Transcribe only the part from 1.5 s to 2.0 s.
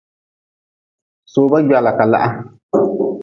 gwala